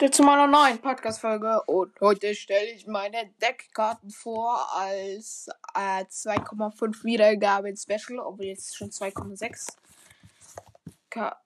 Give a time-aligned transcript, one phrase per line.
[0.00, 7.02] Leute zu meiner neuen Podcast-Folge und heute stelle ich meine Deckkarten vor als äh, 2,5
[7.02, 9.76] Wiedergaben Special, obwohl jetzt schon 2,6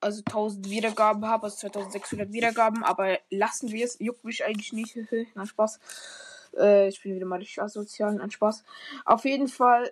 [0.02, 4.98] also 1000 Wiedergaben habe, also 2600 Wiedergaben, aber lassen wir es, juckt mich eigentlich nicht,
[5.34, 5.80] na Spaß.
[6.58, 8.64] Äh, ich bin wieder mal richtig asozial, ein Spaß.
[9.06, 9.90] Auf jeden Fall,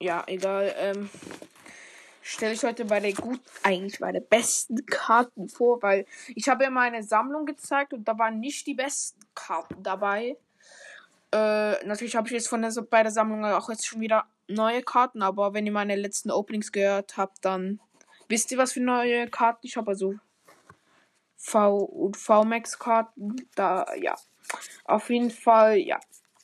[0.00, 1.10] ja, egal, ähm,
[2.24, 6.64] stelle ich heute bei der gut, eigentlich bei der besten Karten vor, weil ich habe
[6.64, 10.38] ja meine Sammlung gezeigt und da waren nicht die besten Karten dabei.
[11.32, 14.82] Äh, natürlich habe ich jetzt von der, bei der Sammlung auch jetzt schon wieder neue
[14.82, 17.78] Karten, aber wenn ihr meine letzten Openings gehört habt, dann
[18.28, 19.90] wisst ihr, was für neue Karten ich habe.
[19.90, 20.14] Also
[21.36, 23.36] V und VMAX Karten.
[23.54, 24.14] Da, ja.
[24.84, 26.00] Auf jeden Fall, ja.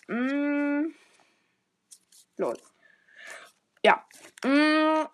[0.09, 0.93] Mm.
[2.37, 2.59] Lol.
[3.83, 4.05] Ja.
[4.45, 5.07] Mm.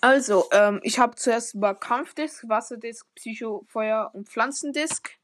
[0.00, 5.18] Also, ähm, ich habe zuerst über Kampfdisk, Wasserdisk, Psycho, Feuer und Pflanzendisk.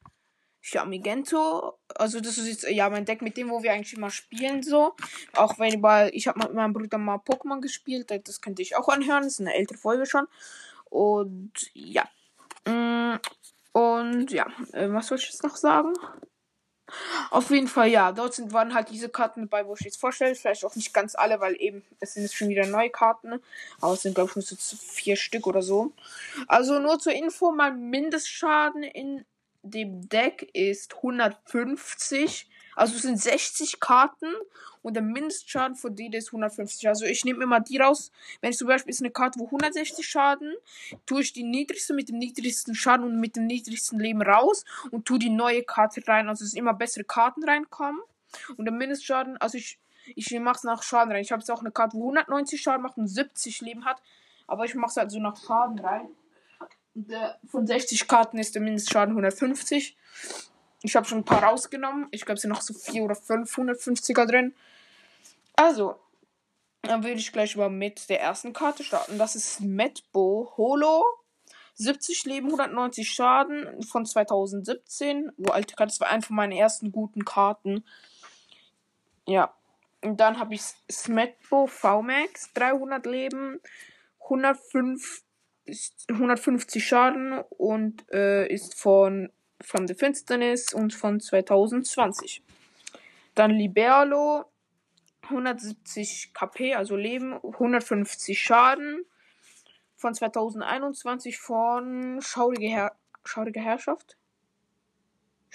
[0.64, 1.78] Ja, Migento.
[1.94, 4.94] Also, das ist jetzt ja mein Deck mit dem, wo wir eigentlich immer spielen, so.
[5.34, 8.88] Auch wenn, weil ich habe mit meinem Bruder mal Pokémon gespielt, das könnte ich auch
[8.88, 9.24] anhören.
[9.24, 10.26] Das ist eine ältere Folge schon.
[10.84, 12.08] Und ja.
[12.64, 13.16] Mm,
[13.72, 15.94] und ja, äh, was soll ich jetzt noch sagen?
[17.30, 18.12] Auf jeden Fall, ja.
[18.12, 20.34] Dort sind, waren halt diese Karten dabei, wo ich jetzt vorstelle.
[20.34, 23.40] Vielleicht auch nicht ganz alle, weil eben, es sind jetzt schon wieder neue Karten.
[23.80, 25.92] Aber es sind, glaube ich, nur so vier Stück oder so.
[26.48, 29.24] Also nur zur Info, mein Mindestschaden in
[29.62, 32.48] dem Deck ist 150.
[32.74, 34.32] Also es sind 60 Karten
[34.82, 36.88] und der Mindestschaden von denen ist 150.
[36.88, 38.10] Also ich nehme immer die raus.
[38.40, 40.54] Wenn ich zum Beispiel eine Karte, wo 160 Schaden,
[41.06, 45.06] tue ich die niedrigste mit dem niedrigsten Schaden und mit dem niedrigsten Leben raus und
[45.06, 46.28] tue die neue Karte rein.
[46.28, 48.00] Also es immer bessere Karten reinkommen.
[48.56, 51.22] Und der Mindestschaden, also ich, ich mache es nach Schaden rein.
[51.22, 54.02] Ich habe jetzt auch eine Karte, wo 190 Schaden macht und 70 Leben hat.
[54.46, 56.08] Aber ich mache es halt so nach Schaden rein.
[56.94, 59.96] Der, von 60 Karten ist der Mindestschaden 150.
[60.82, 62.08] Ich habe schon ein paar rausgenommen.
[62.10, 64.54] Ich glaube, es sind noch so 4 oder 550er drin.
[65.54, 65.96] Also,
[66.82, 69.18] dann würde ich gleich mal mit der ersten Karte starten.
[69.18, 71.04] Das ist Medbo Holo.
[71.74, 75.32] 70 Leben, 190 Schaden von 2017.
[75.38, 77.84] Oh, alte Karte, das war eine von meinen ersten guten Karten.
[79.26, 79.54] Ja.
[80.02, 83.60] Und dann habe ich Smetbo VMAX, 300 Leben,
[84.24, 85.22] 105,
[86.08, 89.30] 150 Schaden und äh, ist von
[89.62, 92.42] From the Finsternis und von 2020.
[93.34, 94.44] Dann Liberlo,
[95.22, 99.04] 170 KP, also Leben, 150 Schaden.
[99.96, 102.92] Von 2021 von Schaurige, Herr
[103.24, 104.16] Schaurige Herrschaft.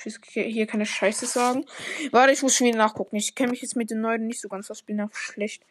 [0.05, 1.65] Ich will hier keine Scheiße sagen.
[2.11, 3.15] Warte, ich muss schon wieder nachgucken.
[3.15, 4.83] Ich kenne mich jetzt mit den neuen nicht so ganz aus.
[4.83, 5.65] Bin auch schlecht.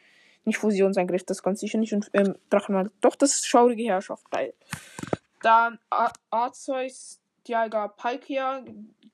[0.44, 1.92] Nicht Fusionsangriff, das ganz sicher nicht.
[1.92, 2.90] Und ähm, Drachenmal.
[3.00, 4.30] Doch, das ist Schaurige Herrschaft.
[4.30, 4.52] Geil.
[5.42, 5.78] Dann
[6.30, 8.64] Arzeus, Dialga Palkia,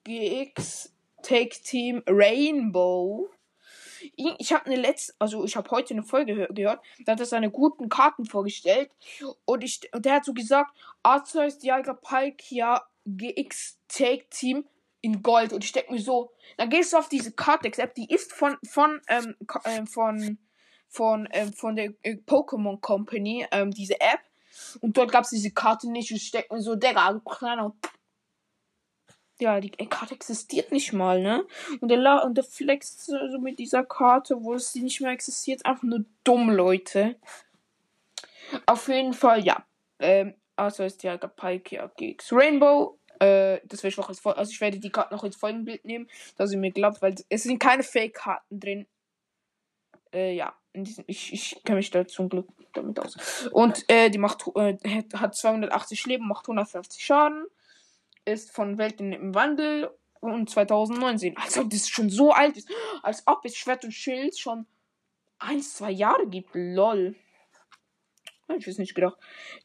[0.04, 3.30] GX, Take Team, Rainbow.
[4.16, 7.50] Ich habe eine letzte, also ich habe heute eine Folge gehört, da hat er seine
[7.50, 8.90] guten Karten vorgestellt.
[9.44, 14.64] Und ich und der hat so gesagt, Arceus Dialga Palkia GX Take Team
[15.02, 15.52] in Gold.
[15.52, 18.56] Und ich denke mir so, dann gehst du auf diese Kartex App, die ist von
[18.64, 20.38] von ähm, äh, von
[20.88, 24.20] von ähm, von der äh, Pokémon Company, ähm, diese App.
[24.80, 26.10] Und dort gab es diese Karte nicht.
[26.10, 27.74] Und ich denke mir so, Digga, kleiner
[29.42, 31.44] ja, die Karte existiert nicht mal, ne?
[31.80, 35.66] Und der, La und der flext so mit dieser Karte, wo es nicht mehr existiert.
[35.66, 37.16] Einfach nur dumm, Leute.
[38.66, 39.64] Auf jeden Fall, ja.
[39.98, 42.98] Ähm, also ist ja Palkia Gigs Rainbow.
[43.18, 46.08] Äh, das werde ich noch als Also ich werde die Karte noch ins Folgenbild nehmen,
[46.36, 48.86] dass ihr mir glaubt, weil es sind keine Fake-Karten drin.
[50.12, 50.54] Äh, ja.
[50.74, 53.48] Diesem, ich, ich kenne mich da zum Glück damit aus.
[53.52, 54.78] Und äh, die macht äh,
[55.14, 57.44] hat 280 Leben, macht 150 Schaden
[58.24, 59.90] ist von Welt im Wandel
[60.20, 61.36] und 2019.
[61.36, 62.68] Als ob das schon so alt ist.
[63.02, 64.66] Als ob es Schwert und Schild schon
[65.38, 66.50] ein, zwei Jahre gibt.
[66.54, 67.16] Lol.
[68.56, 69.18] Ich weiß nicht gedacht.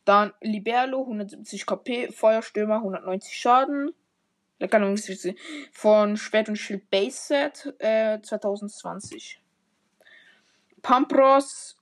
[0.06, 3.94] Dann Liberlo, 170 KP, Feuerstürmer, 190 Schaden.
[5.71, 9.39] Von Schwert und Schild Base Set äh, 2020.
[10.81, 11.77] Pampros,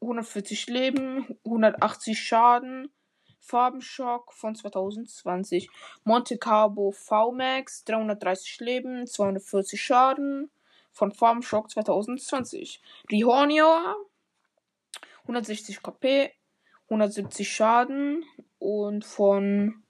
[0.00, 2.90] 140 Leben, 180 Schaden.
[3.50, 5.68] Farbenschock von 2020.
[6.04, 10.50] Monte Carlo VMAX, 330 Leben, 240 Schaden
[10.92, 12.80] von Farbenschock 2020.
[13.10, 13.66] Rihornio,
[15.22, 16.30] 160 KP,
[16.84, 18.24] 170 Schaden
[18.60, 19.82] und von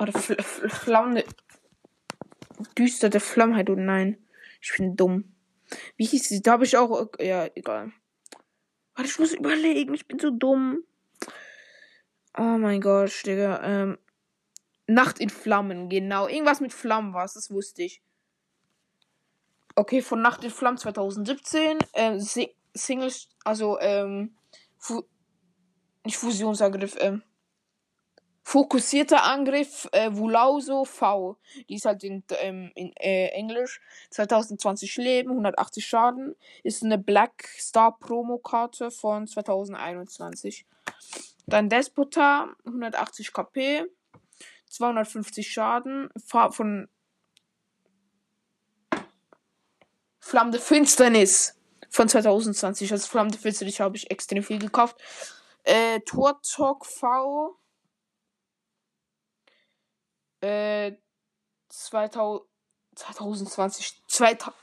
[0.00, 1.24] oder Fl Fl Flamme
[2.78, 4.16] düsterte Flammheit und nein,
[4.62, 5.34] ich bin dumm.
[5.96, 6.42] Wie hieß sie?
[6.42, 7.92] Da habe ich auch ja egal.
[8.94, 9.94] Warte, ich muss überlegen.
[9.94, 10.84] Ich bin so dumm.
[12.36, 13.60] Oh mein Gott, Digga.
[13.62, 13.98] Ähm,
[14.86, 16.26] Nacht in Flammen, genau.
[16.28, 18.02] Irgendwas mit Flammen war es, das wusste ich.
[19.74, 21.78] Okay, von Nacht in Flammen 2017.
[21.94, 24.36] Ähm, Si- Singles, also, ähm,
[24.78, 25.02] Fu
[26.04, 27.22] nicht Fusionsangriff, ähm,
[28.42, 31.36] fokussierter Angriff, äh, Wulauso V.
[31.68, 33.80] Die ist halt in, ähm, in äh, Englisch.
[34.10, 36.34] 2020 Leben, 180 Schaden.
[36.62, 40.66] Ist eine Black Star Promo-Karte von 2021.
[41.46, 43.84] Dann Despota, 180 KP,
[44.68, 46.88] 250 Schaden, Fa- von
[50.18, 51.58] Flammende Finsternis
[51.90, 52.92] von 2020.
[52.92, 54.96] Also Flammende Finsternis habe ich extrem viel gekauft.
[55.64, 57.56] Äh, Turtok V.
[60.42, 60.92] Äh,
[61.68, 62.46] 2000,
[62.94, 64.02] 2020.
[64.08, 64.54] 2000,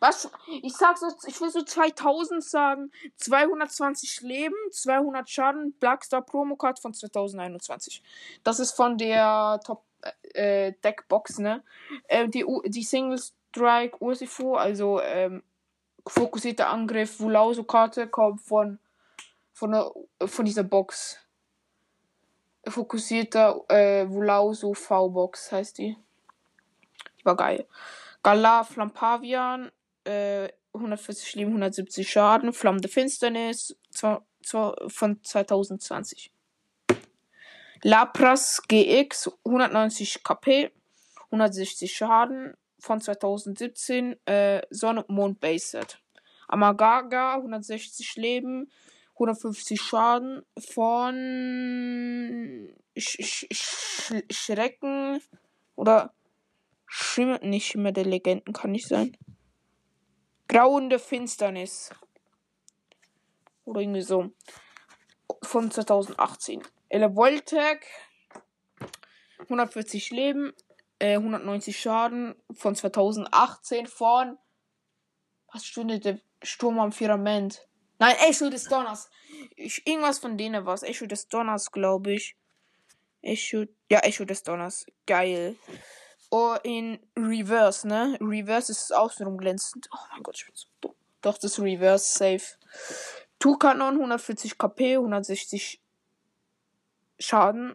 [0.00, 0.30] was?
[0.62, 2.90] Ich sag so, ich will so 2000 sagen.
[3.16, 8.02] 220 Leben, 200 Schaden, Blackstar Promo Card von 2021.
[8.44, 9.84] Das ist von der Top
[10.34, 11.62] äh, Deckbox, ne?
[12.04, 15.42] Äh, die, die Single Strike Ursifo, also ähm,
[16.06, 18.78] fokussierter Angriff, Wulauso-Karte kommt von,
[19.52, 19.90] von,
[20.24, 21.18] von dieser Box.
[22.70, 25.96] Fokussierter äh, Wulauso V-Box heißt die.
[27.18, 27.66] Die war geil.
[28.22, 29.70] Galar Flampavian,
[30.04, 36.32] äh, 140 Leben, 170 Schaden, Flammende Finsternis zwei, zwei, von 2020.
[37.82, 40.70] Lapras GX, 190 KP,
[41.30, 46.00] 160 Schaden von 2017, äh, Sonne und Mond Based.
[46.48, 48.70] Amagaga, 160 Leben,
[49.18, 51.14] 150 Schaden von
[52.96, 55.20] Sch Sch Sch Schrecken
[55.74, 56.14] oder
[56.86, 59.16] Schimmer, nicht Schimmer der Legenden kann nicht sein.
[60.48, 61.90] Grauende Finsternis.
[63.64, 64.30] Oder irgendwie so.
[65.42, 66.62] Von 2018.
[66.88, 67.84] Elevoltec.
[69.40, 70.54] 140 Leben.
[70.98, 72.34] Äh, 190 Schaden.
[72.52, 74.38] Von 2018 von.
[75.52, 77.67] Was stünde der Sturm am Firmament?
[77.98, 79.10] Nein, Echo des Donners.
[79.56, 80.82] Ich, irgendwas von denen war es.
[80.82, 82.36] Echo des Donners, glaube ich.
[83.22, 83.64] Echo.
[83.90, 84.86] Ja, Echo des Donners.
[85.06, 85.56] Geil.
[86.30, 88.18] Oh, in Reverse, ne?
[88.20, 89.88] Reverse ist außenrum glänzend.
[89.92, 90.94] Oh mein Gott, ich bin so dumm.
[91.22, 92.58] Doch, das Reverse safe.
[93.38, 95.80] Tukanon, 140 KP, 160
[97.18, 97.74] Schaden.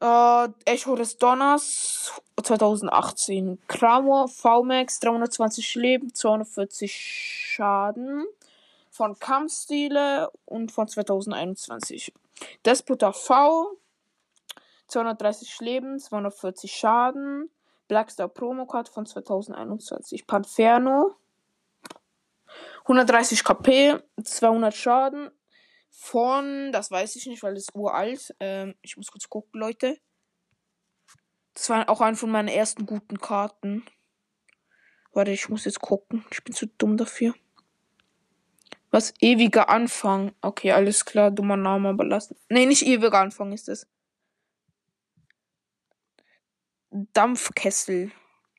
[0.00, 2.12] Äh, Echo des Donners,
[2.42, 3.58] 2018.
[3.66, 8.26] Kramor, VMAX, 320 Leben, 240 Schaden.
[8.90, 12.12] Von Kampfstile und von 2021.
[12.64, 13.76] Despota V,
[14.88, 17.50] 230 Leben, 240 Schaden.
[17.88, 20.26] Blackstar Promo Card von 2021.
[20.26, 21.14] Panferno.
[22.82, 25.30] 130 KP, 200 Schaden.
[26.00, 28.32] Von, das weiß ich nicht, weil ist uralt.
[28.38, 29.98] Ähm, ich muss kurz gucken, Leute.
[31.54, 33.84] Das war auch eine von meinen ersten guten Karten.
[35.12, 36.24] Warte, ich muss jetzt gucken.
[36.30, 37.34] Ich bin zu dumm dafür.
[38.92, 39.12] Was?
[39.20, 40.32] Ewiger Anfang.
[40.40, 41.32] Okay, alles klar.
[41.32, 42.36] Dummer Name, aber lassen.
[42.48, 43.88] Nee, nicht ewiger Anfang ist es.
[46.90, 48.12] Dampfkessel.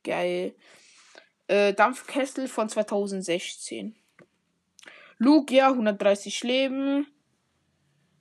[0.03, 0.55] Geil.
[1.47, 3.95] Äh, Dampfkessel von 2016.
[5.17, 7.07] Lugia, 130 Leben.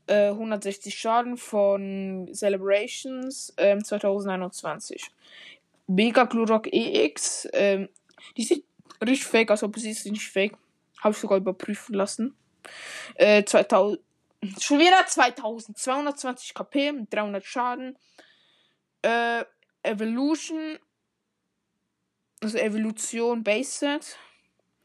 [0.08, 5.10] Äh, 160 Schaden von Celebrations ähm, 2021.
[5.86, 7.46] Mega Glurak EX.
[7.52, 7.88] Ähm,
[8.36, 8.64] die sieht
[9.02, 10.56] richtig fake aus, aber sie ist nicht fake.
[11.02, 12.34] Habe ich sogar überprüfen lassen.
[13.16, 14.00] Äh, 2000.
[14.60, 15.76] Schon wieder 2000.
[15.76, 17.98] 220 KP mit 300 Schaden.
[19.02, 19.44] Äh,
[19.82, 20.78] Evolution.
[22.40, 23.84] Also Evolution Based.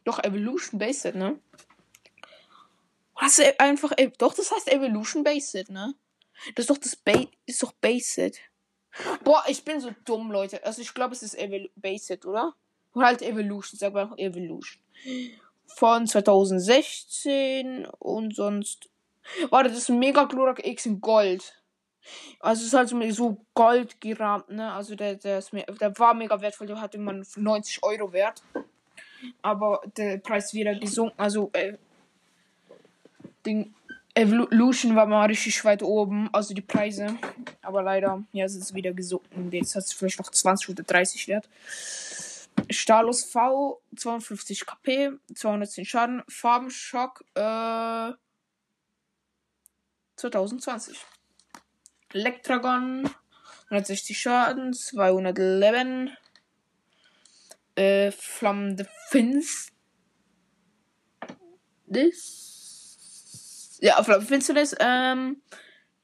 [0.03, 1.39] Doch, Evolution Based, ne?
[3.19, 3.91] Was äh, einfach.
[4.17, 5.95] Doch, das heißt Evolution Based, ne?
[6.55, 8.39] Das ist doch das ba ist doch Based.
[9.23, 10.63] Boah, ich bin so dumm, Leute.
[10.65, 12.53] Also ich glaube, es ist Evol Based, oder?
[12.93, 14.81] Oder halt Evolution, sag mal Evolution.
[15.65, 18.89] Von 2016 und sonst.
[19.49, 21.63] Warte, das ist ein Mega Glurak X in Gold.
[22.39, 24.73] Also es ist halt so Gold gerahmt, ne?
[24.73, 28.43] Also der, der, ist mir, der war mega wertvoll, der hatte man 90 Euro wert.
[29.41, 31.17] Aber der Preis wieder gesunken.
[31.17, 31.77] Also äh,
[33.45, 33.73] Ding,
[34.15, 37.17] Evolution war mal richtig weit oben, also die Preise.
[37.61, 39.51] Aber leider, ja, es ist wieder gesunken.
[39.51, 41.49] Jetzt hat es vielleicht noch 20 oder 30 wert.
[42.69, 48.11] Stalos V, 52 KP, 210 Schaden, Farbenschock, äh,
[50.17, 50.97] 2020.
[52.13, 53.09] Elektragon,
[53.69, 56.11] 160 Schaden, 211.
[57.75, 59.73] Äh, Flammende Finsternis.
[63.83, 65.41] Ja, Flamme Finsternis, ähm,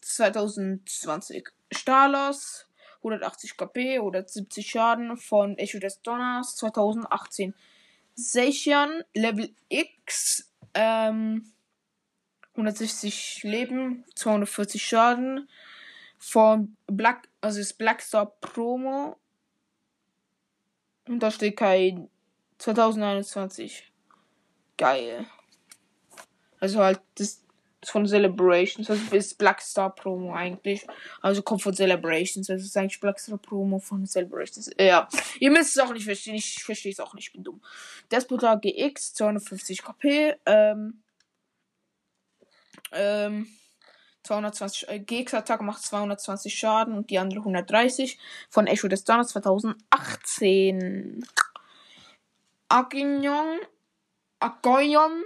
[0.01, 1.47] 2020.
[1.71, 2.67] Stalos,
[2.97, 7.55] 180 KP, 170 Schaden von Echo des Donners, 2018.
[8.15, 11.53] Sechian, Level X, ähm,
[12.51, 15.47] 160 Leben, 240 Schaden.
[16.17, 19.15] Von Black, also ist Blackstar Promo.
[21.07, 22.09] Und da steht kein
[22.57, 23.89] 2021.
[24.75, 25.25] Geil.
[26.59, 27.41] Also halt das,
[27.81, 28.89] das von Celebrations.
[28.89, 30.85] Also ist Blackstar Promo eigentlich.
[31.21, 32.49] Also kommt von Celebrations.
[32.49, 34.69] Also ist eigentlich Blackstar Promo von Celebrations.
[34.77, 35.07] Ja.
[35.39, 36.35] Ihr müsst es auch nicht verstehen.
[36.35, 37.27] Ich verstehe es auch nicht.
[37.27, 37.61] Ich bin dumm.
[38.11, 40.35] Despota GX, 250 KP.
[40.45, 41.01] Ähm.
[42.91, 43.47] Ähm.
[44.23, 48.19] 220 äh, GX-Attacke macht 220 Schaden und die andere 130
[48.49, 51.25] von Echo des Donners 2018.
[52.67, 53.59] Agignon,
[54.39, 55.23] Agoyon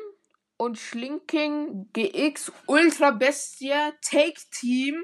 [0.58, 5.04] und Schlinking GX Ultra Bestie Take Team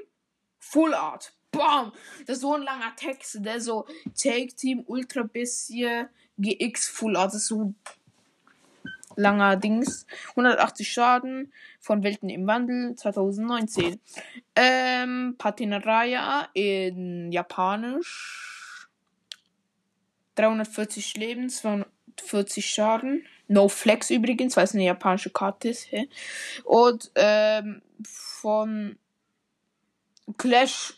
[0.58, 1.32] Full Art.
[1.50, 1.92] Bam!
[2.26, 6.04] Das ist so ein langer Text, der so Take Team Ultra Bestie
[6.38, 7.28] GX Full Art.
[7.28, 7.74] Das ist so
[9.16, 10.06] langer Dings.
[10.30, 14.00] 180 Schaden von Welten im Wandel 2019.
[14.56, 18.88] Ähm, Patinaraya in Japanisch.
[20.36, 23.26] 340 Leben, 240 Schaden.
[23.50, 25.90] No Flex übrigens, weil es eine japanische Karte ist.
[25.90, 26.08] Hä?
[26.62, 28.96] Und ähm, von
[30.38, 30.94] Clash,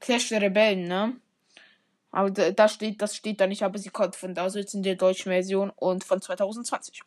[0.00, 1.16] Clash der Rebellen, ne?
[2.10, 4.82] Aber da steht, das steht da nicht, aber sie kommt von da, so jetzt in
[4.82, 7.02] der deutschen Version und von 2020.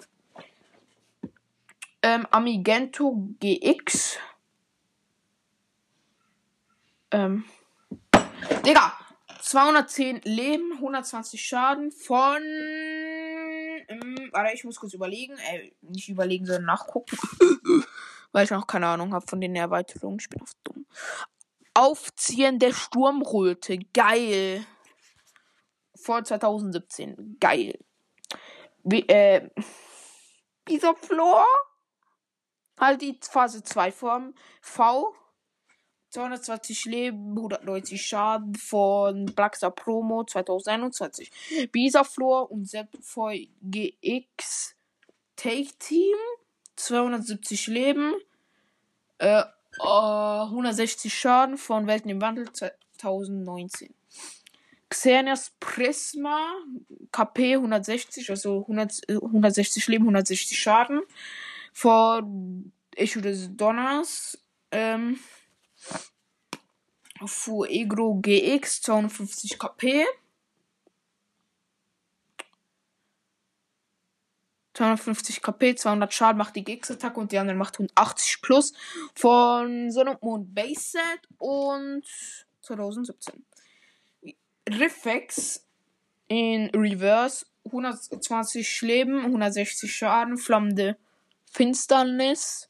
[2.02, 4.18] Ähm, Amigento GX.
[7.12, 7.44] Ähm.
[8.66, 8.94] Digga,
[9.42, 12.42] 210 Leben, 120 Schaden von.
[14.34, 15.38] Warte, ich muss kurz überlegen.
[15.38, 17.18] Äh, nicht überlegen, sondern nachgucken.
[18.32, 20.18] Weil ich noch keine Ahnung habe von den Erweiterungen.
[20.20, 20.86] Ich bin auf dumm.
[21.74, 23.80] Aufziehen der Sturmröte.
[23.94, 24.66] Geil.
[25.96, 27.38] Vor 2017.
[27.40, 27.80] Geil.
[28.84, 29.50] Wie, äh.
[30.68, 31.46] Dieser Floor?
[32.80, 34.34] Halt die Phase 2 Form.
[34.62, 35.14] V.
[36.14, 41.32] 220 Leben, 190 Schaden von Blackstar Promo 2021.
[41.72, 44.76] Bisaflor und Sepfoy GX
[45.36, 46.16] Take Team
[46.76, 48.14] 270 Leben,
[49.18, 49.44] äh,
[49.80, 53.94] uh, 160 Schaden von Welten im Wandel 2019.
[54.90, 56.40] Xenias Prisma
[57.12, 61.02] KP 160, also 100, 160 Leben, 160 Schaden
[61.74, 64.38] von Echo des Donners.
[64.72, 65.20] Ähm,
[67.26, 70.06] Fuegro GX 250 KP.
[74.74, 78.74] 250 KP, 200 Schaden macht die GX-Attacke und die andere macht 180 plus
[79.14, 82.04] von Sonne und Mond Base Set und
[82.62, 83.46] 2017.
[84.68, 85.66] Riffex
[86.28, 90.98] in Reverse 120 Leben, 160 Schaden, flammende
[91.52, 92.70] Finsternis.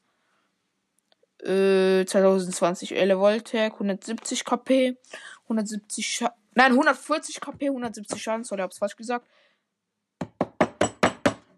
[1.43, 4.97] Äh, 2020 Elle Voltec, 170 KP,
[5.43, 6.37] 170 Schaden.
[6.55, 8.43] Nein, 140 KP, 170 Schaden.
[8.43, 9.27] Sorry, hab's falsch gesagt.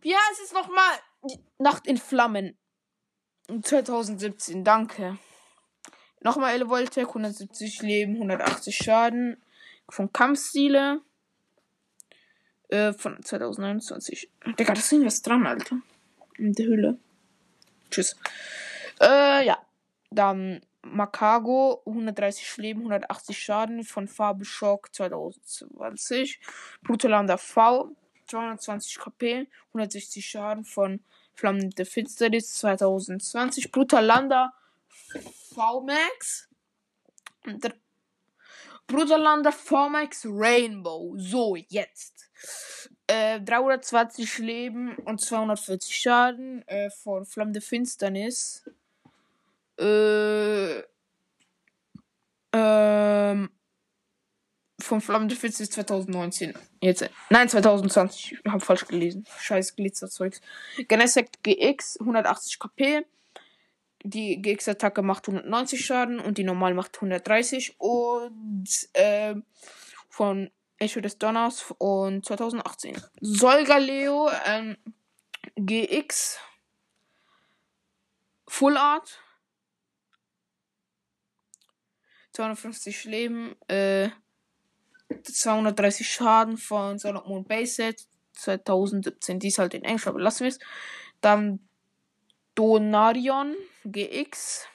[0.04, 1.00] Ja, es ist nochmal
[1.58, 2.58] Nacht in Flammen.
[3.62, 5.18] 2017, danke.
[6.22, 9.38] Nochmal Elle Voltec, 170 Leben, 180 Schaden.
[9.89, 11.01] Von Kampfstile.
[12.70, 14.32] Äh, von 2021.
[14.58, 15.77] Digga, das ist was dran, Alter.
[16.38, 17.00] In der Hülle.
[17.92, 18.15] Tschüss.
[19.00, 19.60] Äh, ja.
[20.15, 26.39] Dann Makago, 130 Leben, 180 Schaden von Farbe Schock 2020.
[26.84, 27.95] Brutalander V,
[28.27, 31.01] 220 KP, 160 Schaden von
[31.34, 33.72] Flammende Finsternis 2020.
[33.72, 34.53] Brutalander
[35.53, 36.48] V-Max.
[38.88, 41.15] Brutalander V-Max Rainbow.
[41.17, 42.29] So, jetzt.
[43.07, 48.63] Äh, 320 Leben und 240 Schaden äh, von Flammende Finsternis.
[49.79, 50.84] Äh,
[52.53, 53.50] ähm,
[54.79, 56.53] von Flammende Finsternis 2019.
[56.82, 58.38] Jetzt, nein, 2020.
[58.44, 59.25] Ich habe falsch gelesen.
[59.39, 60.41] Scheiß Glitzerzeugs.
[60.88, 63.05] Genesect GX, 180 KP.
[64.03, 67.75] Die GX-Attacke macht 190 Schaden und die normal macht 130.
[67.79, 69.36] Und äh,
[70.10, 73.01] von Echo des Donners und 2018.
[73.22, 74.77] Solgaleo ähm,
[75.55, 76.38] GX
[78.48, 79.20] Full Art
[82.36, 84.10] 250 Leben, äh,
[85.24, 89.39] 230 Schaden von Solid Moon Base Set 2017.
[89.39, 90.60] Die ist halt in Englisch, aber lassen wir es.
[91.22, 91.60] Dann
[92.56, 94.68] Donarion GX.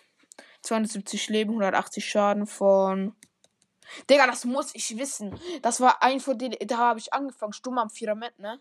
[0.62, 3.14] 270 Leben, 180 Schaden von.
[4.08, 5.38] Digga, das muss ich wissen.
[5.62, 7.52] Das war ein von denen, da habe ich angefangen.
[7.52, 8.60] Stumm am Firmament, ne?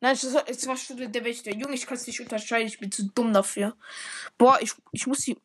[0.00, 1.54] Nein, es war, es war Stunde der Wächter.
[1.54, 2.66] Junge, ich kann es nicht unterscheiden.
[2.66, 3.76] Ich bin zu dumm dafür.
[4.36, 5.38] Boah, ich, ich muss die.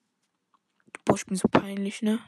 [1.06, 2.20] Boah, ich bin so peinlich, ne?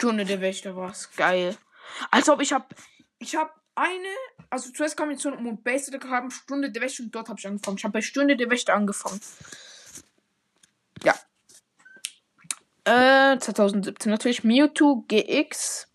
[0.00, 1.10] Stunde der Wächter war es.
[1.14, 1.58] Geil.
[2.10, 2.74] Als ob ich hab.
[3.18, 4.08] Ich hab eine.
[4.48, 7.46] Also zuerst kam ich zu einem Basic haben Stunde der Wächter und dort habe ich
[7.46, 7.76] angefangen.
[7.76, 9.20] Ich habe bei Stunde der Wächter angefangen.
[11.04, 11.14] Ja.
[12.84, 14.42] Äh, 2017 natürlich.
[14.42, 15.86] Mewtwo GX.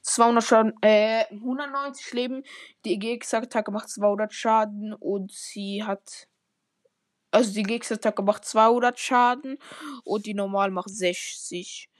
[0.00, 2.44] 200 Schaden, äh, 190 Leben.
[2.86, 6.26] Die GX-Attacke macht 200 Schaden und sie hat.
[7.30, 9.58] Also die GX-Attacke macht 200 Schaden
[10.04, 11.90] und die normal macht 60.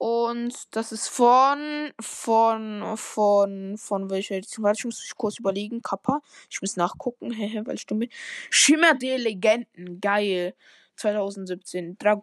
[0.00, 4.64] Und das ist von, von, von, von welcher Edition?
[4.64, 5.82] Warte, ich muss mich kurz überlegen.
[5.82, 6.22] Kappa.
[6.48, 7.30] Ich muss nachgucken.
[7.34, 8.08] Hehe, weil ich dumm bin.
[8.48, 10.00] Schimmer der Legenden.
[10.00, 10.54] Geil.
[10.96, 11.98] 2017.
[11.98, 12.22] Drag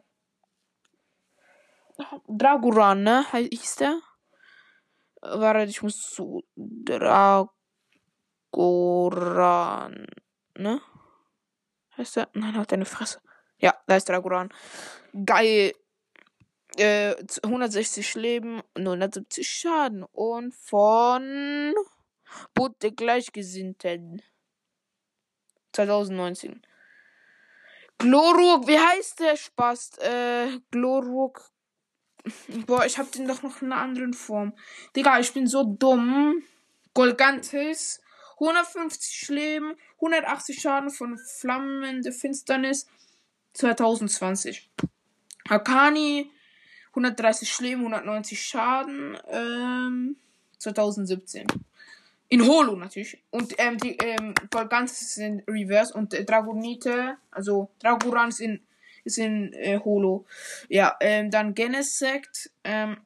[2.28, 3.28] Draguran, ne?
[3.32, 4.00] Hieß der?
[5.22, 7.46] Warte, ich muss zu Dragoran,
[10.56, 10.82] ne?
[11.96, 12.28] Heißt der?
[12.34, 13.22] Nein, hat eine Fresse.
[13.60, 14.50] Ja, da ist Dragoran.
[15.26, 15.74] Geil.
[16.78, 20.04] Äh, 160 Leben, 170 Schaden.
[20.04, 21.74] Und von
[22.54, 24.22] Boot der Gleichgesinnten.
[25.74, 26.62] 2019.
[27.98, 29.98] Gloruk, wie heißt der Spaß?
[30.00, 31.52] Äh, Gloruk.
[32.66, 34.54] Boah, ich hab den doch noch in einer anderen Form.
[34.96, 36.44] Digga, ich bin so dumm.
[36.94, 38.02] Golgantis.
[38.40, 42.88] 150 Leben, 180 Schaden von Flammende Finsternis
[43.54, 44.70] 2020.
[45.50, 46.32] Akani
[46.98, 50.16] 130 Leben, 190 Schaden ähm,
[50.58, 51.46] 2017.
[52.30, 53.22] In Holo natürlich.
[53.30, 58.60] Und ähm, die ähm, Volgans sind Reverse und äh, Dragonite, also Dragoran ist in,
[59.04, 60.26] ist in äh, Holo.
[60.68, 62.98] Ja, ähm, dann Genesect, ähm,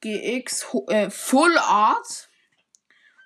[0.00, 2.30] GX, äh, Full Art,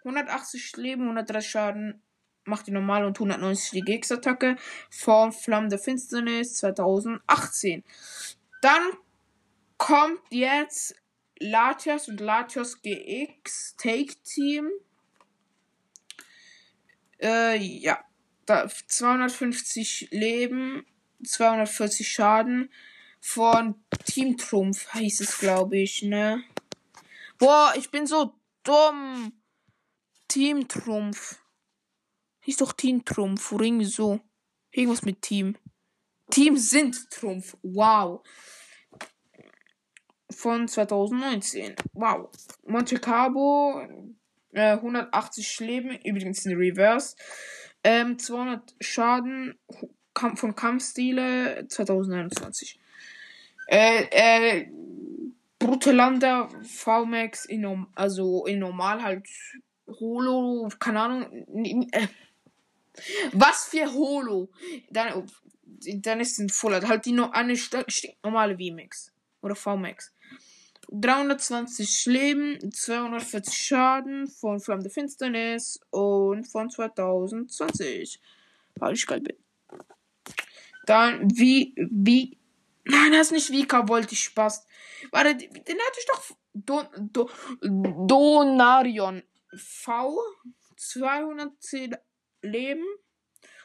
[0.05, 2.03] 180 Leben, 130 Schaden,
[2.45, 4.57] macht die normal und 190 die GX-Attacke
[4.89, 7.85] von Flamme der Finsternis 2018.
[8.63, 8.83] Dann
[9.81, 10.95] kommt jetzt
[11.39, 14.71] Latios und Latios GX Take Team.
[17.19, 17.99] Äh, ja.
[18.45, 20.85] Da 250 Leben,
[21.25, 22.71] 240 Schaden
[23.21, 26.43] von Team Trumpf hieß es, glaube ich, ne?
[27.39, 29.33] Boah, ich bin so dumm.
[30.29, 31.39] Team Trumpf.
[32.41, 34.21] Hieß doch Team Trumpf, irgendwie so.
[34.73, 35.57] Irgendwas mit Team.
[36.31, 37.57] Team sind Trumpf.
[37.63, 38.23] Wow
[40.31, 41.75] von 2019.
[41.93, 42.29] Wow.
[42.67, 43.83] Monte Carlo,
[44.53, 47.17] äh, 180 Leben, übrigens in Reverse.
[47.83, 49.59] Ähm, 200 Schaden
[50.35, 52.79] von Kampfstile 2021.
[53.67, 54.67] Äh, äh,
[56.63, 59.29] VMAX in, also in normal halt
[59.87, 61.47] Holo, keine Ahnung.
[61.93, 62.09] Äh,
[63.33, 64.51] was für Holo?
[64.91, 65.27] Dann,
[65.97, 66.87] dann ist ein Fuller.
[66.87, 67.55] Halt die no, eine
[68.23, 69.13] normale VMAX.
[69.43, 70.13] Oder VMAX.
[70.93, 78.21] 320 Leben, 240 Schaden von Flamme der Finsternis und von 2020.
[78.77, 79.37] Weil ich geil bin.
[80.87, 82.39] Dann, wie, wie,
[82.85, 84.67] nein, das ist nicht Vika, wollte ich Spaß.
[85.13, 89.23] Warte, den hatte ich doch, Don, Don, Donarion
[89.57, 90.19] V,
[90.77, 91.97] 210
[92.43, 92.85] Leben,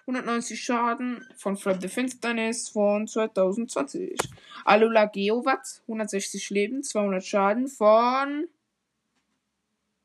[0.07, 4.15] 190 Schaden von Fremde Finsternis von 2020.
[4.63, 8.47] Alula Geowatz, 160 Leben, 200 Schaden von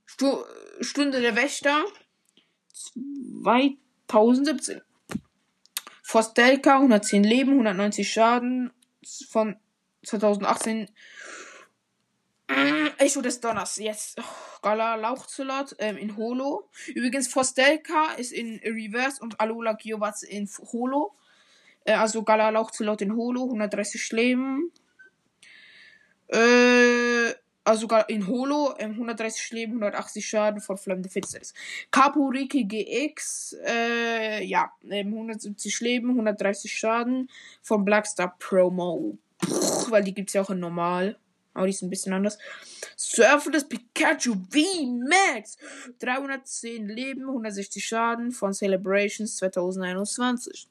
[0.06, 0.38] Stu
[0.80, 1.84] Stunde der Wächter
[3.42, 4.80] 2017.
[6.02, 8.72] Forstelka, 110 Leben, 190 Schaden
[9.28, 9.56] von
[10.02, 10.88] 2018
[12.98, 14.18] Echo des Donners, jetzt.
[14.18, 16.68] Oh, Gala Lauchzelot ähm, in Holo.
[16.88, 21.14] Übrigens, Forstelka ist in Reverse und Alola Giovaz in Holo.
[21.84, 24.70] Äh, also Gala Lauchzelot in Holo, 130 Leben.
[26.28, 27.34] Äh,
[27.64, 31.54] also in Holo, ähm, 130 Leben, 180 Schaden von Flamme Finsternis.
[31.90, 37.30] Kapuriki GX, äh, ja, ähm, 170 Leben, 130 Schaden
[37.62, 39.18] von Blackstar Promo.
[39.38, 41.18] Puh, weil die gibt's ja auch in normal.
[41.54, 42.38] Aber die ist ein bisschen anders.
[42.96, 45.58] Surfer des Pikachu V-Max.
[45.98, 50.68] 310 Leben, 160 Schaden von Celebrations 2021.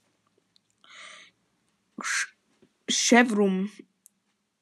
[2.89, 3.72] Chevrum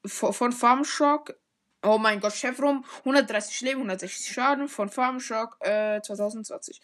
[0.05, 1.35] von Farmshock.
[1.83, 2.83] Oh mein Gott, Chevrum.
[2.99, 6.81] 130 Leben, 160 Schaden von Farmshock äh, 2020.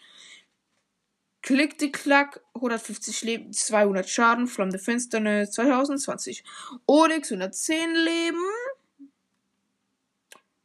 [1.41, 6.41] Klick die Klack, 150 Leben, 200 Schaden, Flamme Finsternis 2020.
[6.86, 8.46] Onyx 110 Leben,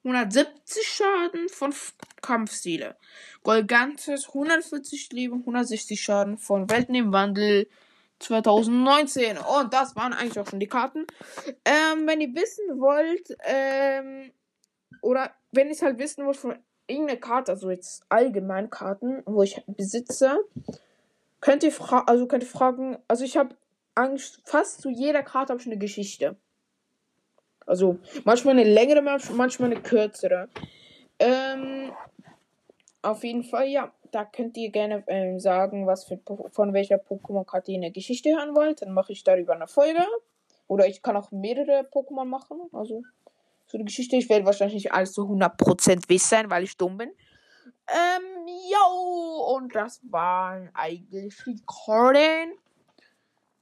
[0.09, 2.97] 170 Schaden von F Kampfstile.
[3.43, 7.69] Golgantes 140 Leben, 160 Schaden von Welten im Wandel
[8.19, 9.37] 2019.
[9.39, 11.07] Und das waren eigentlich auch schon die Karten.
[11.65, 14.33] Ähm, wenn ihr wissen wollt, ähm,
[15.03, 19.43] oder wenn ihr es halt wissen wollt von irgendeiner Karte, also jetzt allgemein Karten, wo
[19.43, 20.39] ich besitze,
[21.41, 23.55] könnt ihr, fra also könnt ihr fragen, also ich habe
[24.45, 26.37] fast zu jeder Karte habe ich eine Geschichte.
[27.69, 30.49] Also manchmal eine längere, manchmal eine kürzere.
[31.19, 31.93] Ähm,
[33.03, 33.93] auf jeden Fall, ja.
[34.11, 36.19] Da könnt ihr gerne ähm, sagen, was für,
[36.51, 38.81] von welcher Pokémon-Karte ihr eine Geschichte hören wollt.
[38.81, 40.03] Dann mache ich darüber eine Folge.
[40.67, 42.59] Oder ich kann auch mehrere Pokémon machen.
[42.73, 43.03] Also
[43.67, 44.17] so eine Geschichte.
[44.17, 47.11] Ich werde wahrscheinlich nicht alles zu 100% wissen, weil ich dumm bin.
[47.89, 52.53] Ähm, yo, und das war eigentlich Recording.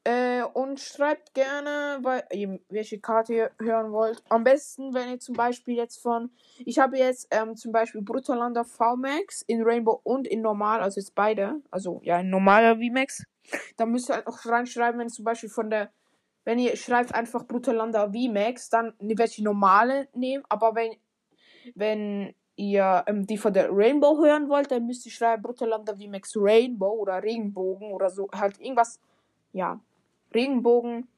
[0.06, 2.22] Äh, und schreibt gerne, weil,
[2.68, 4.22] welche Karte ihr hören wollt.
[4.28, 6.30] Am besten, wenn ihr zum Beispiel jetzt von,
[6.64, 11.16] ich habe jetzt ähm, zum Beispiel Brutalander VMAX in Rainbow und in Normal, also jetzt
[11.16, 13.24] beide, also ja, in normaler VMAX.
[13.76, 15.90] Da müsst ihr halt auch reinschreiben, wenn zum Beispiel von der,
[16.44, 20.92] wenn ihr schreibt einfach Brutalander VMAX, dann werde ich die normale nehmen, aber wenn,
[21.74, 26.34] wenn ihr ähm, die von der Rainbow hören wollt, dann müsst ihr schreiben Brutalander VMAX
[26.36, 29.00] Rainbow oder Regenbogen oder so, halt irgendwas,
[29.52, 29.80] ja,
[30.34, 31.08] Regenbogen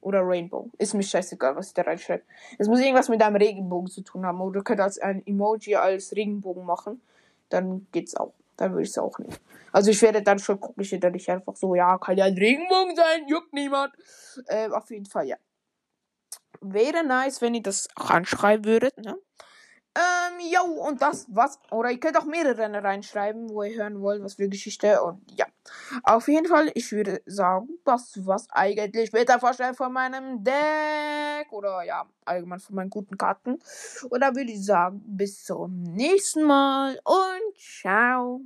[0.00, 0.70] oder Rainbow.
[0.78, 2.22] Ist mir scheißegal, was ich da reinschreibe.
[2.58, 4.40] Es muss irgendwas mit einem Regenbogen zu tun haben.
[4.40, 7.00] Oder könnt als ein Emoji als Regenbogen machen.
[7.48, 8.32] Dann geht's auch.
[8.56, 9.36] Dann würde ich es auch nehmen.
[9.72, 12.36] Also ich werde dann schon gucken, ich werde nicht einfach so, ja, kann ja ein
[12.36, 13.92] Regenbogen sein, juckt niemand.
[14.46, 15.36] Äh, auf jeden Fall, ja.
[16.60, 19.16] Wäre nice, wenn ihr das reinschreiben würdet, ne?
[19.94, 21.58] Ähm, jo, und das was.
[21.70, 25.02] Oder ihr könnt auch mehrere reinschreiben, wo ihr hören wollt, was für Geschichte.
[25.02, 25.46] Und ja.
[26.02, 31.50] Auf jeden Fall, ich würde sagen, das war's eigentlich mit der Vorstellung von meinem Deck.
[31.50, 33.58] Oder ja, allgemein von meinen guten Karten.
[34.08, 38.40] Und dann würde ich sagen, bis zum nächsten Mal und ciao.